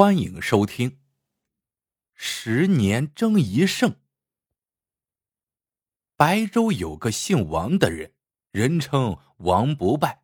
[0.00, 1.00] 欢迎收听。
[2.14, 3.96] 十年争一胜。
[6.14, 8.12] 白州有个姓王的人，
[8.52, 10.22] 人称王不败，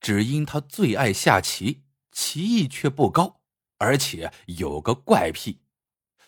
[0.00, 3.40] 只因他最爱下棋，棋艺却不高，
[3.78, 5.60] 而且有个怪癖，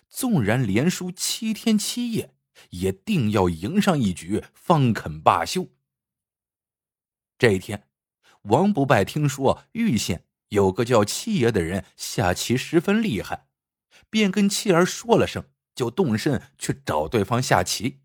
[0.08, 2.32] 纵然连输七天七夜，
[2.70, 5.68] 也定要赢上一局方肯罢休。
[7.36, 7.88] 这一天，
[8.42, 10.27] 王不败听说玉县。
[10.48, 13.48] 有个叫七爷的人下棋十分厉害，
[14.08, 18.00] 便跟妻儿说了声，就动身去找对方下棋。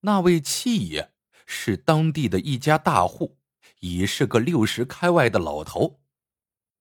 [0.00, 1.12] 那位七爷
[1.46, 3.38] 是当地的一家大户，
[3.80, 6.00] 已是个六十开外的老头。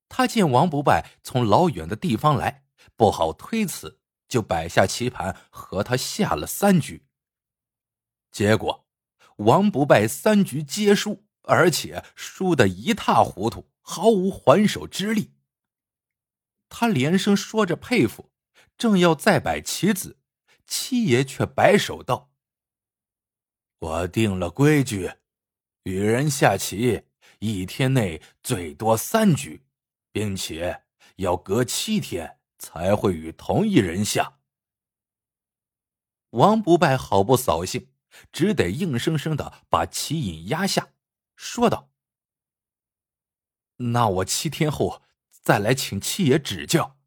[0.10, 2.64] 他见王不败从老远的地方来，
[2.96, 7.06] 不好推辞，就摆下棋盘和他下了三局。
[8.32, 8.88] 结果，
[9.38, 13.70] 王不败三局皆输，而且输得一塌糊涂。
[13.90, 15.32] 毫无还手之力。
[16.68, 18.34] 他连声说着佩服，
[18.78, 20.20] 正要再摆棋子，
[20.66, 22.34] 七爷却摆手道
[23.80, 25.14] ：“我定了规矩，
[25.84, 27.04] 与人下棋
[27.40, 29.64] 一天内最多三局，
[30.12, 30.84] 并且
[31.16, 34.40] 要隔七天才会与同一人下。”
[36.32, 37.90] 王不败好不扫兴，
[38.34, 40.90] 只得硬生生的把棋瘾压下，
[41.38, 41.90] 说道。
[43.78, 46.98] 那我七天后再来请七爷指教。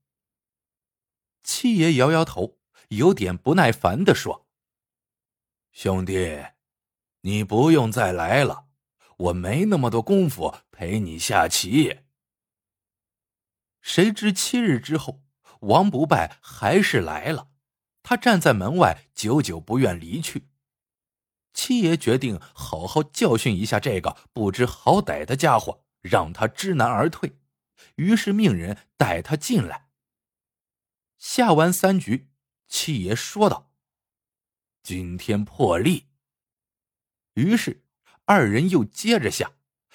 [1.43, 4.47] 七爷摇摇头，有点不耐烦的说
[5.73, 6.47] ：“兄弟，
[7.23, 8.67] 你不用再来了，
[9.17, 12.01] 我没那么多功夫陪你下棋。”
[13.83, 15.23] 谁知七日之后，
[15.61, 17.48] 王不败还是来了，
[18.03, 20.48] 他站在门外，久久不愿离去。
[21.53, 25.85] 七爷决定好好教训一下这个不知好歹的家伙。
[26.01, 27.37] 让他知难而退，
[27.97, 29.89] 于是命人带他进来。
[31.19, 32.31] 下完三局，
[32.67, 33.73] 七爷说道
[34.83, 36.07] ：“今天破例。”
[37.35, 37.85] 于是
[38.24, 39.52] 二人又接着下，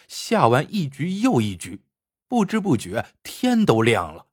[0.08, 1.84] 下完一局又一局，
[2.28, 4.28] 不知不觉天都亮了。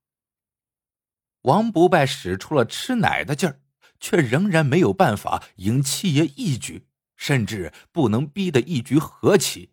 [1.42, 3.60] 王不败使出了吃奶的劲儿，
[3.98, 6.86] 却仍然没有办法赢七爷一局，
[7.16, 9.71] 甚至不能逼得一局和棋。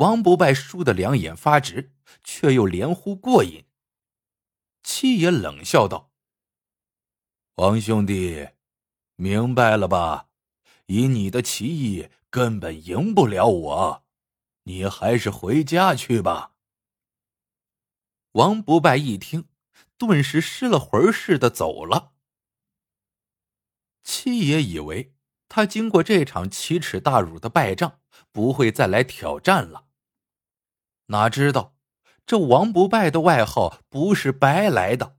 [0.00, 1.92] 王不败输得两眼发直，
[2.24, 3.64] 却又连呼过瘾。
[4.82, 6.10] 七爷冷笑道
[7.56, 8.48] ：“王兄弟，
[9.16, 10.28] 明白了吧？
[10.86, 14.04] 以你的棋艺，根本赢不了我，
[14.64, 16.54] 你还是回家去吧。”
[18.32, 19.48] 王不败一听，
[19.98, 22.12] 顿时失了魂似的走了。
[24.02, 25.14] 七爷以为
[25.48, 28.00] 他经过这场奇耻大辱的败仗。
[28.32, 29.89] 不会再来挑战了。
[31.10, 31.76] 哪知道，
[32.24, 35.16] 这王不败的外号不是白来的。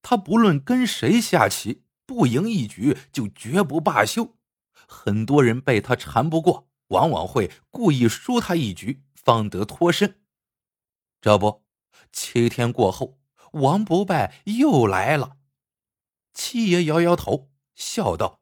[0.00, 4.36] 他不论跟谁下棋，不赢一局就绝不罢休。
[4.86, 10.20] 很多人被他缠不过，往往会故意输他一局，方得脱身。
[11.20, 11.64] 这不，
[12.12, 13.18] 七天过后，
[13.52, 15.38] 王不败又来了。
[16.32, 18.40] 七爷摇摇头，笑道。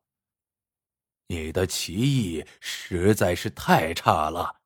[1.29, 4.62] 你的棋艺实在是太差了，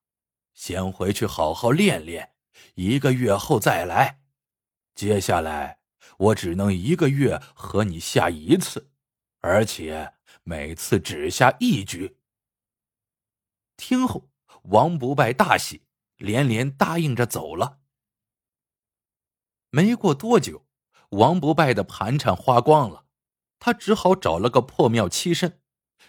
[0.56, 2.33] 先回去好好练练，
[2.75, 4.22] 一个月后再来。
[4.94, 5.81] 接下来
[6.19, 8.91] 我只能一个月和你下一次，
[9.41, 12.17] 而且每次只下一局。
[13.77, 14.31] 听后，
[14.62, 15.83] 王不败大喜，
[16.17, 17.81] 连连答应着走了。
[19.69, 20.67] 没过多久，
[21.11, 23.05] 王不败的盘缠花光了，
[23.59, 25.61] 他只好找了个破庙栖身。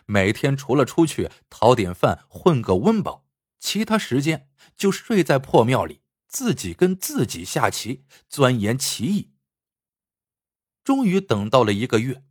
[0.06, 3.27] 每天除了出去讨点饭混个温饱，
[3.60, 9.34] 其他时间就睡在破庙里，自己跟自己下棋，钻研棋艺。
[10.84, 12.24] 终于等到了一个月，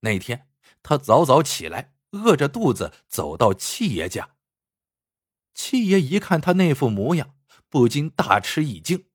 [0.00, 0.48] 那天
[0.82, 4.36] 他早早起来，饿着肚子走到七爷家。
[5.54, 7.36] 七爷一看他那副模样，
[7.68, 9.06] 不禁大吃一惊。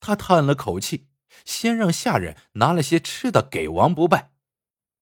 [0.00, 1.08] 他叹了口气，
[1.44, 4.32] 先让下人拿了些吃的给王不败，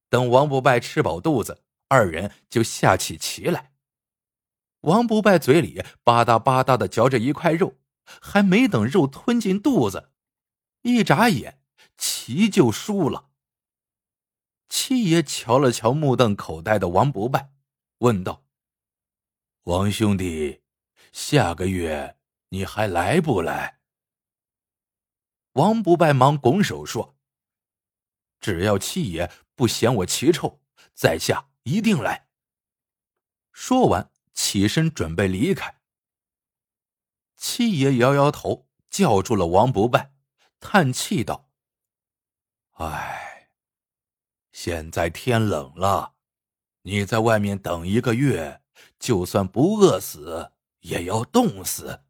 [0.08, 1.62] 等王不败吃饱肚子。
[1.88, 3.73] 二人就下起棋来。
[4.81, 10.12] 王不败嘴里吧嗒吧嗒的嚼着一块肉，还没等肉吞进肚子，
[10.82, 11.61] 一眨眼，
[11.97, 13.31] 棋就输了。
[14.69, 17.53] 七爷瞧了瞧目瞪口呆的王不败，
[17.99, 18.44] 问道
[19.65, 20.62] ：“王兄弟，
[21.12, 22.17] 下个月
[22.50, 23.81] 你还来不来？”
[25.55, 27.17] 王不败忙拱手说
[28.41, 30.61] ：“只要七爷不嫌我棋臭，
[30.94, 32.27] 在下。”一定来。
[33.53, 35.81] 说完，起身准备离开。
[37.37, 40.12] 七爷摇摇头，叫住了王不败，
[40.61, 41.50] 叹气道
[42.77, 43.50] ：“哎，
[44.53, 46.15] 现在天冷了，
[46.82, 48.62] 你在外面等一个月，
[48.99, 52.03] 就算不饿死，也要冻死。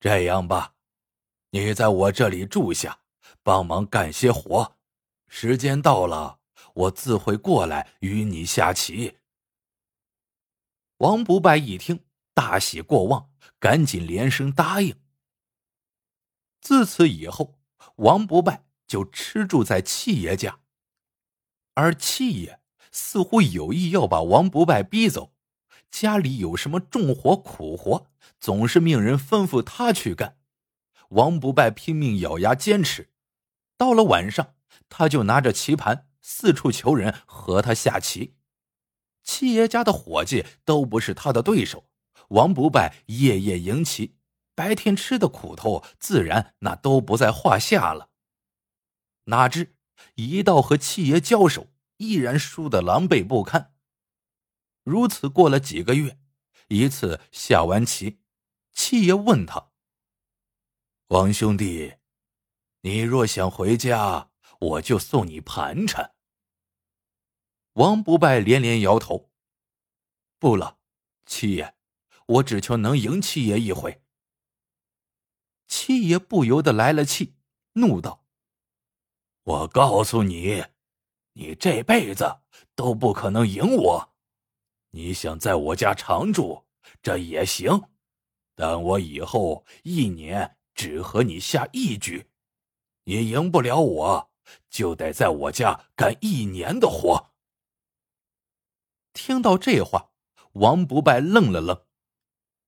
[0.00, 0.74] 这样吧，
[1.50, 3.00] 你在我这里住下，
[3.42, 4.76] 帮忙干些活，
[5.28, 6.40] 时间到了，
[6.74, 9.18] 我自会过来与你下棋。”
[11.02, 13.28] 王不败一听，大喜过望，
[13.58, 14.94] 赶紧连声答应。
[16.60, 17.58] 自此以后，
[17.96, 20.60] 王不败就吃住在七爷家，
[21.74, 22.60] 而七爷
[22.92, 25.32] 似乎有意要把王不败逼走，
[25.90, 28.06] 家里有什么重活苦活，
[28.38, 30.38] 总是命人吩咐他去干。
[31.08, 33.10] 王不败拼命咬牙坚持，
[33.76, 34.54] 到了晚上，
[34.88, 38.36] 他就拿着棋盘四处求人和他下棋。
[39.22, 41.88] 七爷家的伙计都不是他的对手，
[42.28, 44.16] 王不败夜夜赢棋，
[44.54, 48.10] 白天吃的苦头自然那都不在话下了。
[49.24, 49.76] 哪知
[50.16, 53.74] 一到和七爷交手，依然输得狼狈不堪。
[54.82, 56.18] 如此过了几个月，
[56.68, 58.20] 一次下完棋，
[58.72, 59.70] 七爷问他
[61.08, 61.94] ：“王兄弟，
[62.80, 66.11] 你若想回家，我就送你盘缠。”
[67.74, 69.30] 王不败连连摇头
[70.38, 70.78] ：“不了，
[71.24, 71.74] 七爷，
[72.26, 74.02] 我只求能赢七爷一回。”
[75.66, 77.34] 七爷不由得来了气，
[77.72, 78.26] 怒道
[79.44, 80.66] ：“我告诉你，
[81.32, 82.40] 你这辈子
[82.74, 84.14] 都不可能赢我。
[84.90, 86.66] 你想在我家常住，
[87.00, 87.88] 这也行，
[88.54, 92.28] 但我以后一年只和你下一局，
[93.04, 94.30] 你赢不了我，
[94.68, 97.28] 就得在我家干一年的活。”
[99.12, 100.10] 听到这话，
[100.52, 101.84] 王不败愣了愣，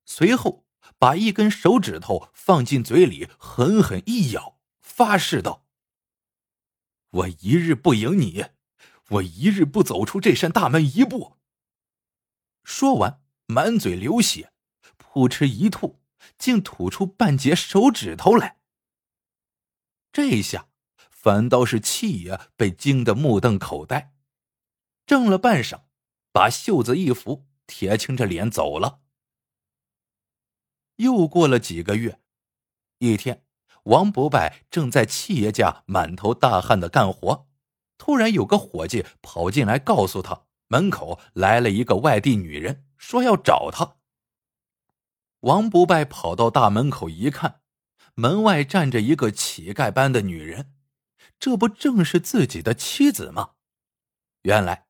[0.04, 0.66] 随后
[0.98, 5.66] 把一根手指头放进嘴里，狠狠一咬，发誓道
[7.10, 8.46] ：“我一日不赢你，
[9.10, 11.38] 我一日不走出这扇大门一步。”
[12.64, 14.52] 说完，满嘴流血，
[14.96, 16.00] 扑哧一吐，
[16.38, 18.58] 竟吐出半截手指头来。
[20.12, 20.68] 这下，
[21.10, 24.14] 反倒是七爷被惊得目瞪口呆，
[25.06, 25.83] 怔了半晌。
[26.34, 29.02] 把袖子一拂，铁青着脸走了。
[30.96, 32.20] 又过了几个月，
[32.98, 33.44] 一天，
[33.84, 37.46] 王不败正在七爷家满头大汗的干活，
[37.98, 43.98] 突然有个伙计跑进来，告诉他门口来了一个外地女人，说要找他。
[45.42, 47.60] 王不败跑到大门口一看，
[48.14, 50.74] 门外站着一个乞丐般的女人，
[51.38, 53.52] 这不正是自己的妻子吗？
[54.42, 54.83] 原来。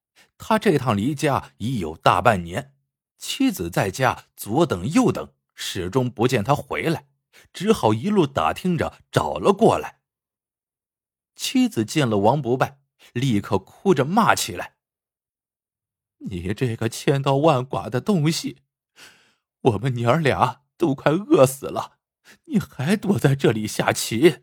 [0.47, 2.75] 他这趟离家已有大半年，
[3.17, 7.09] 妻子在家左等右等，始终不见他回来，
[7.55, 10.01] 只好一路打听着找了过来。
[11.35, 12.79] 妻子见了王不败，
[13.15, 14.75] 立刻哭着骂起来
[16.29, 18.59] ：“你这个千刀万剐的东西，
[19.63, 21.97] 我们娘俩都快饿死了，
[22.45, 24.43] 你还躲在这里下棋？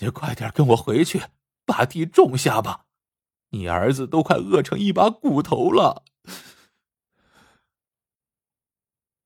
[0.00, 1.22] 你快点跟我回去，
[1.64, 2.86] 把地种下吧。”
[3.50, 6.04] 你儿子都快饿成一把骨头了。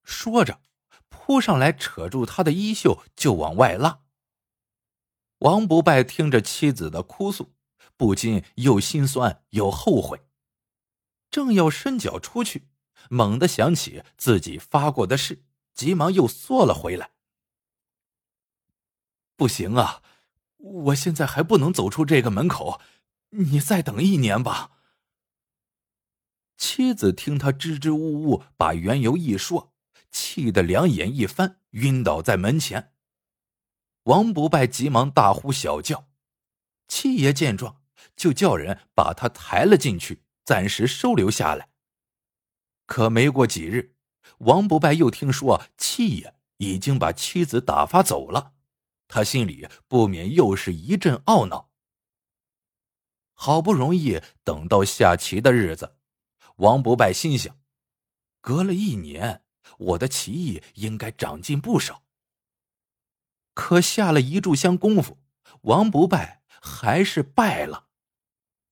[0.02, 0.60] 说着，
[1.08, 4.00] 扑上来扯住他的衣袖就往外拉。
[5.38, 7.54] 王不败听着妻子的哭诉，
[7.96, 10.26] 不禁又心酸又后悔。
[11.31, 12.69] 正要伸脚出去，
[13.10, 17.10] 猛地想起自己发过的誓，急忙又缩了回来。
[19.36, 20.02] 不行啊，
[20.56, 22.81] 我现在还不能走出这个门口。
[23.36, 24.70] 你再等一年吧。
[26.56, 29.74] 妻子听他支支吾吾把缘由一说，
[30.10, 32.93] 气得两眼一翻，晕倒在门前。
[34.05, 36.08] 王不败急忙大呼小叫，
[36.86, 37.82] 七爷见状，
[38.14, 41.70] 就叫人把他抬了进去，暂时收留下来。
[42.86, 43.96] 可没过几日，
[44.38, 48.53] 王不败又听说七爷已经把妻子打发走了，
[49.08, 51.72] 他心里不免又是一阵懊恼。
[53.34, 55.96] 好不容易等到下棋的日子，
[56.56, 57.58] 王不败心想：
[58.41, 59.43] 隔了一年，
[59.79, 62.05] 我的棋艺应该长进不少。
[63.53, 65.19] 可下了一炷香功夫，
[65.62, 67.88] 王不败还是败了。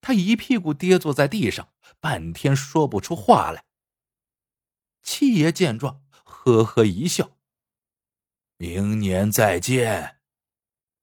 [0.01, 3.65] 他一屁股跌坐在地上，半天说不出话来。
[5.03, 7.39] 七爷见状，呵呵一笑
[8.59, 10.21] ：“明年再见。”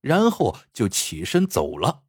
[0.02, 2.04] 然后就起身走了。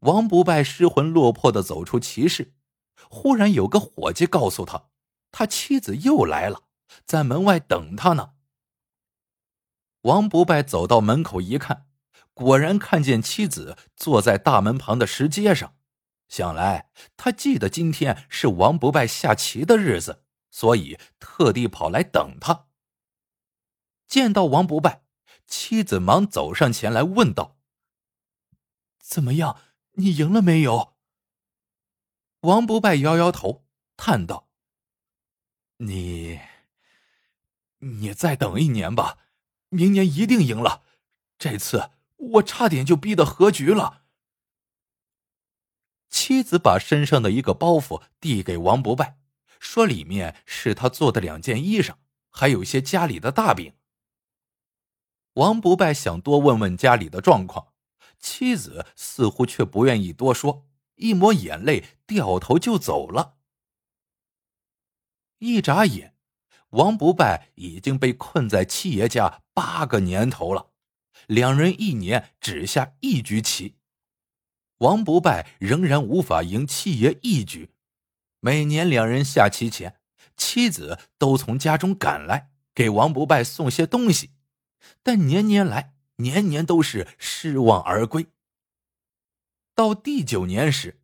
[0.00, 2.54] 王不败失魂落魄的走出骑室，
[3.10, 4.90] 忽然有个伙计告诉他，
[5.32, 6.64] 他妻子又来了，
[7.04, 8.34] 在门外等他呢。
[10.02, 11.88] 王不败走到门口一看，
[12.34, 15.74] 果然看见妻子坐在大门旁的石阶上。
[16.28, 22.66] 想来他记得今天是王不败下棋的日子，所以特地跑来等他。
[24.06, 25.04] 见到王不败，
[25.46, 27.56] 妻子忙走上前来问道
[29.00, 29.60] ：“怎么样？
[29.96, 30.94] 你赢了没有？”
[32.40, 34.48] 王不败摇摇头，叹道
[35.78, 36.40] ：“你，
[37.78, 39.18] 你再等一年吧，
[39.68, 40.84] 明年一定赢了。
[41.38, 44.04] 这次我差点就逼得和局了。”
[46.08, 49.18] 妻子把身上的一个包袱递给王不败，
[49.58, 51.96] 说：“里面是他做的两件衣裳，
[52.30, 53.74] 还有一些家里的大饼。”
[55.34, 57.74] 王不败想多问问家里的状况，
[58.18, 63.36] 妻子似乎却不愿意多说，一抹眼泪，掉头就走了。
[65.38, 66.14] 一眨眼，
[66.70, 70.70] 王不败已经被困在七爷家八个年头了，
[71.26, 73.76] 两人一年只下一局棋。
[74.78, 77.70] 王不败仍然无法赢七爷一局，
[78.40, 80.00] 每年两人下棋前，
[80.36, 84.32] 妻子都从家中赶来给王不败送些东西，
[85.02, 88.26] 但年年来，年年都是失望而归。
[89.74, 91.02] 到第九年时，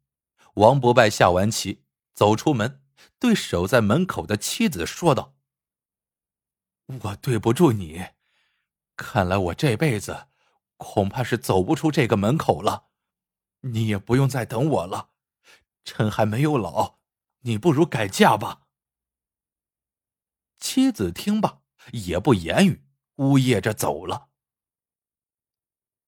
[0.54, 2.82] 王不败下完棋，走出门，
[3.18, 5.34] 对守在门口的妻子说道
[7.02, 8.02] ：“我对不住你，
[8.96, 10.28] 看来我这辈子
[10.76, 12.88] 恐怕是走不出这个门口了。”
[13.64, 15.10] 你也不用再等我了，
[15.84, 16.98] 趁还没有老，
[17.42, 18.66] 你不如改嫁吧。
[20.58, 22.84] 妻子听罢也不言语，
[23.16, 24.30] 呜咽着走了。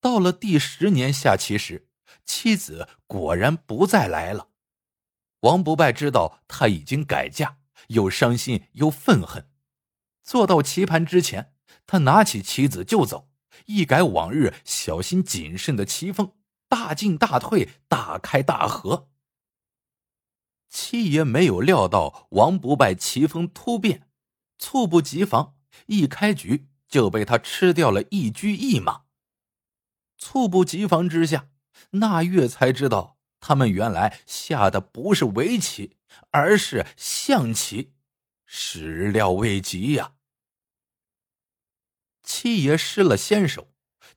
[0.04, 1.88] 到了第十年下棋时，
[2.26, 4.50] 妻子果然不再来了。
[5.40, 7.56] 王不败知道他已经改嫁，
[7.86, 9.48] 又伤心又愤恨。
[10.22, 11.54] 坐到棋盘之前，
[11.86, 13.30] 他拿起棋子就走，
[13.64, 16.32] 一改往日小心谨慎的棋风。
[16.68, 19.08] 大进大退，大开大合。
[20.68, 24.06] 七爷没有料到王不败棋风突变，
[24.58, 25.56] 猝不及防，
[25.86, 29.03] 一开局就被他吃掉了一车一马。
[30.24, 31.50] 猝不及防之下，
[31.90, 35.98] 那月才知道他们原来下的不是围棋，
[36.30, 37.92] 而是象棋，
[38.46, 40.14] 始料未及呀！
[42.22, 43.68] 七爷失了先手，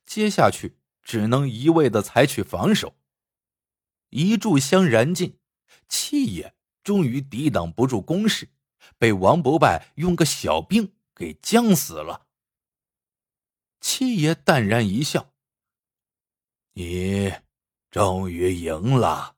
[0.06, 0.78] 接下去。
[1.02, 2.98] 只能一味的采取防守，
[4.10, 5.40] 一炷香燃尽，
[5.88, 8.50] 七爷终于抵挡不住攻势，
[8.98, 12.28] 被王不败用个小兵给将死了。
[13.80, 15.34] 七爷淡然一笑
[16.78, 17.34] ：“你
[17.90, 19.36] 终于赢了。”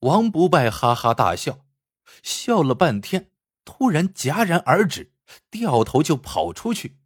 [0.00, 1.64] 王不败哈哈大笑，
[2.22, 3.30] 笑了半天，
[3.64, 5.14] 突然戛然而止，
[5.50, 6.98] 掉头就跑出去。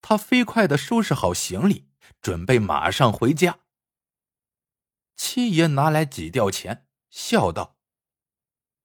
[0.00, 1.88] 他飞快的收拾好行李，
[2.20, 3.58] 准备马上回家。
[5.16, 7.76] 七爷拿来几吊钱，笑道：“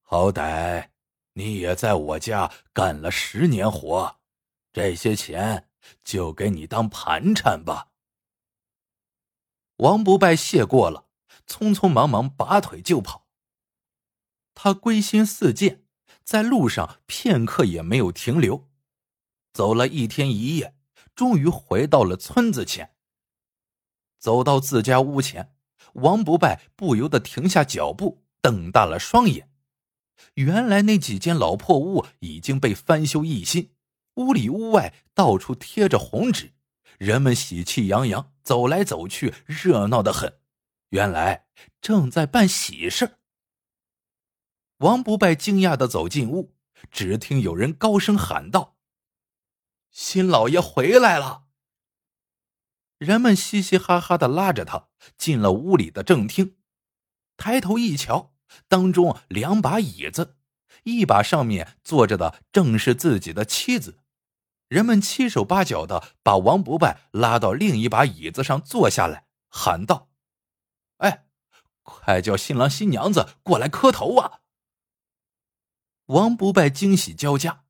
[0.02, 0.90] 好歹
[1.34, 4.20] 你也在我家干了十年活，
[4.74, 5.70] 这些钱
[6.04, 7.90] 就给你当盘缠吧。”
[9.78, 11.06] 王不败谢过了，
[11.48, 13.28] 匆匆忙忙拔腿就跑。
[14.54, 15.84] 他归心似箭，
[16.24, 18.68] 在路上片刻也没有停留，
[19.54, 20.76] 走了一天一夜。
[21.16, 22.94] 终于回到了村子前。
[24.20, 25.56] 走到自家屋前，
[25.94, 29.50] 王不败不由得停下脚步，瞪大了双眼。
[30.36, 33.72] 原来那几间老破屋已经被翻修一新，
[34.16, 36.54] 屋里屋外到处贴着红纸，
[37.00, 40.40] 人们喜气洋洋走来走去，热闹的很。
[40.92, 41.48] 原来
[41.82, 43.18] 正在办喜事。
[44.78, 46.56] 王不败惊讶的走进屋，
[46.90, 48.78] 只听有人高声喊道。
[49.92, 51.48] 新老爷回来了。
[52.98, 54.88] 人们嘻嘻哈哈的拉着他
[55.18, 56.56] 进了屋里的正厅，
[57.36, 58.34] 抬头一瞧，
[58.70, 60.38] 当中两把椅子，
[60.84, 64.00] 一把上面坐着的正是自己的妻子。
[64.68, 70.10] 人们七手八脚的把王不败拉到另一把椅子上坐下来，喊道
[70.98, 71.26] ：“哎，
[71.84, 74.42] 快叫新郎新娘子过来磕头啊！”
[76.08, 77.66] 王不败惊喜交加，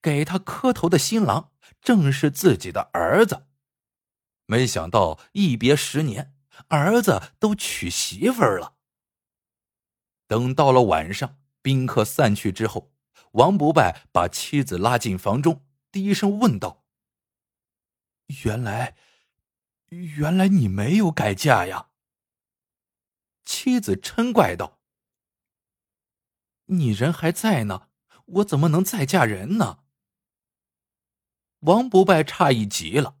[0.00, 1.52] 给他磕头的新郎。
[1.80, 3.46] 正是自己的儿子，
[4.44, 6.34] 没想到一别十年，
[6.68, 8.74] 儿子都娶媳妇了。
[10.26, 12.92] 等到了晚上，宾客散去之后，
[13.32, 16.84] 王不败把妻子拉进房中，低声问道
[18.44, 18.96] ：“原来，
[19.88, 21.90] 原来你没有改嫁呀？”
[23.44, 24.80] 妻子嗔怪道
[26.66, 27.88] ：“你人还在呢，
[28.26, 29.84] 我怎么能再嫁人呢？”
[31.60, 33.18] 王不败诧异极了：“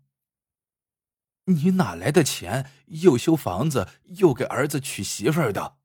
[1.46, 2.70] 你哪来的钱？
[2.86, 5.78] 又修房子，又给儿子娶媳妇的？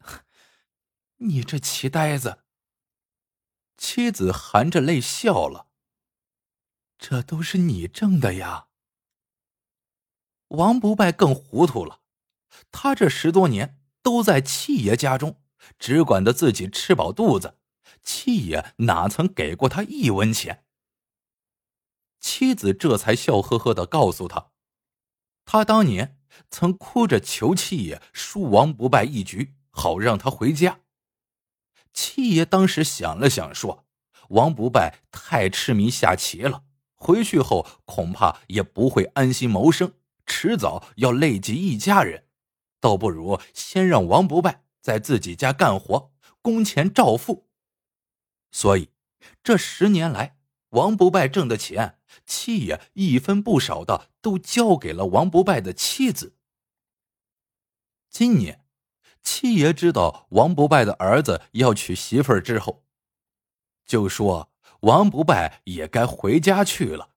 [1.16, 2.44] 你这奇呆子！”
[3.78, 5.69] 妻子含着泪笑了
[7.00, 8.66] ：“这都是你挣的呀。”
[10.48, 12.02] 王不败更糊涂了，
[12.70, 15.40] 他这十多年都在七爷家中，
[15.78, 17.58] 只管得自己吃饱肚子，
[18.02, 20.64] 七爷哪曾给过他一文钱？
[22.20, 24.50] 妻子这才笑呵呵的告诉他，
[25.44, 30.80] 他当年曾哭着求七爷输王不败一局，好让他回家。
[31.92, 33.86] 七爷当时想了想，说
[34.30, 36.64] ：“王不败太痴迷下棋了，
[37.00, 39.94] 回去后恐怕也不会安心谋生。”
[40.32, 42.26] 迟早要累及一家人，
[42.78, 47.48] 倒不如先让王不败在自己家干活，工钱照付。
[48.52, 48.90] 所以，
[49.42, 50.38] 这十年来，
[50.68, 56.36] 王不败挣的钱，七爷一分不少的都交给了王不败的妻子。
[58.08, 58.64] 今年，
[59.24, 62.84] 七爷知道王不败的儿子要娶媳妇儿之后，
[63.84, 64.49] 就说
[64.80, 67.10] 王不败也该回家去了。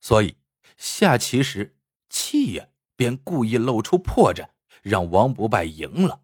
[0.00, 0.36] 所以，
[0.76, 1.74] 下棋时。
[2.08, 4.50] 七爷便故意露出破绽，
[4.82, 6.22] 让王不败赢了。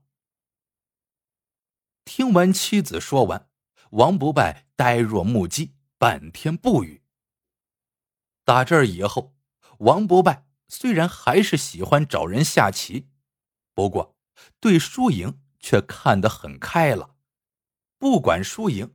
[2.04, 3.50] 听完妻子说完，
[3.90, 7.02] 王不败呆若木鸡，半天不语。
[8.44, 9.34] 打这儿以后，
[9.78, 13.08] 王不败虽然还是喜欢找人下棋，
[13.74, 14.16] 不过
[14.60, 17.16] 对输赢却看得很开了，
[17.98, 18.94] 不管输赢，